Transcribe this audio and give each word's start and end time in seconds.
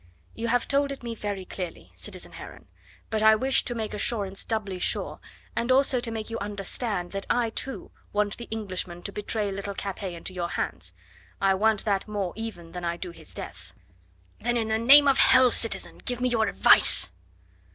"You 0.33 0.47
have 0.47 0.67
told 0.67 0.91
it 0.91 1.03
me 1.03 1.13
very 1.13 1.45
clearly, 1.45 1.91
citizen 1.93 2.31
Heron; 2.31 2.67
but 3.11 3.21
I 3.21 3.35
wished 3.35 3.67
to 3.67 3.75
make 3.75 3.93
assurance 3.93 4.43
doubly 4.43 4.79
sure, 4.79 5.19
and 5.55 5.71
also 5.71 6.01
make 6.09 6.31
you 6.31 6.39
understand 6.39 7.11
that 7.11 7.27
I, 7.29 7.51
too, 7.51 7.91
want 8.11 8.37
the 8.37 8.45
Englishman 8.49 9.03
to 9.03 9.11
betray 9.11 9.51
little 9.51 9.75
Capet 9.75 10.11
into 10.13 10.33
your 10.33 10.49
hands. 10.49 10.93
I 11.39 11.53
want 11.53 11.85
that 11.85 12.07
more 12.07 12.33
even 12.35 12.71
than 12.71 12.83
I 12.83 12.97
do 12.97 13.11
his 13.11 13.31
death." 13.31 13.73
"Then 14.39 14.57
in 14.57 14.69
the 14.69 14.79
name 14.79 15.07
of 15.07 15.19
hell, 15.19 15.51
citizen, 15.51 15.99
give 15.99 16.19
me 16.19 16.29
your 16.29 16.47
advice." 16.47 17.11